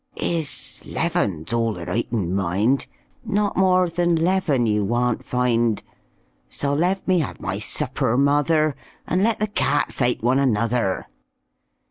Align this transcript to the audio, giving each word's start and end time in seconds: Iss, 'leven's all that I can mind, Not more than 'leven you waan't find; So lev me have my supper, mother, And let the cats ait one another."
Iss, 0.17 0.83
'leven's 0.83 1.53
all 1.53 1.75
that 1.75 1.87
I 1.87 2.01
can 2.01 2.33
mind, 2.33 2.87
Not 3.23 3.55
more 3.55 3.87
than 3.87 4.15
'leven 4.15 4.65
you 4.65 4.83
waan't 4.83 5.23
find; 5.23 5.83
So 6.49 6.73
lev 6.73 7.07
me 7.07 7.19
have 7.19 7.39
my 7.39 7.59
supper, 7.59 8.17
mother, 8.17 8.75
And 9.05 9.21
let 9.21 9.37
the 9.37 9.45
cats 9.45 10.01
ait 10.01 10.23
one 10.23 10.39
another." 10.39 11.05